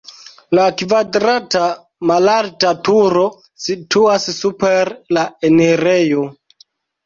La 0.59 0.63
kvadrata 0.81 1.61
malalta 2.13 2.73
turo 2.89 3.27
situas 3.69 4.29
super 4.41 4.95
la 5.21 5.29
enirejo. 5.55 6.29